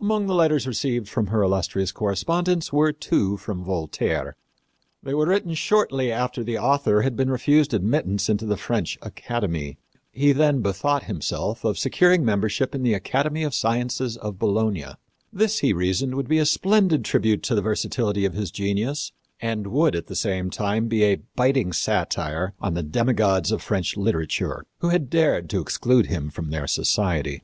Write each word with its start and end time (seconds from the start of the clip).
Among 0.00 0.26
the 0.26 0.34
letters 0.34 0.66
received 0.66 1.08
from 1.08 1.28
her 1.28 1.40
illustrious 1.44 1.92
correspondents 1.92 2.72
were 2.72 2.90
two 2.90 3.36
from 3.36 3.62
Voltaire. 3.62 4.34
They 5.04 5.14
were 5.14 5.26
written 5.28 5.54
shortly 5.54 6.10
after 6.10 6.42
the 6.42 6.58
author 6.58 7.02
had 7.02 7.14
been 7.14 7.30
refused 7.30 7.72
admittance 7.72 8.28
into 8.28 8.44
the 8.44 8.56
French 8.56 8.98
academy. 9.02 9.78
He 10.10 10.32
then 10.32 10.62
bethought 10.62 11.04
himself 11.04 11.62
of 11.64 11.78
securing 11.78 12.24
membership 12.24 12.74
in 12.74 12.82
the 12.82 12.92
Academy 12.92 13.44
of 13.44 13.54
Sciences 13.54 14.16
of 14.16 14.36
Bologna. 14.36 14.86
This, 15.32 15.60
he 15.60 15.72
reasoned, 15.72 16.16
would 16.16 16.26
be 16.26 16.38
a 16.40 16.44
splendid 16.44 17.04
tribute 17.04 17.44
to 17.44 17.54
the 17.54 17.62
versatility 17.62 18.24
of 18.24 18.34
his 18.34 18.50
genius 18.50 19.12
and 19.40 19.68
would, 19.68 19.94
at 19.94 20.08
the 20.08 20.16
same 20.16 20.50
time, 20.50 20.88
be 20.88 21.04
a 21.04 21.20
biting 21.36 21.72
satire 21.72 22.52
on 22.60 22.74
the 22.74 22.82
demigods 22.82 23.52
of 23.52 23.62
French 23.62 23.96
literature 23.96 24.66
who 24.80 24.88
had 24.88 25.08
dared 25.08 25.48
to 25.50 25.60
exclude 25.60 26.06
him 26.06 26.30
from 26.30 26.50
their 26.50 26.66
society. 26.66 27.42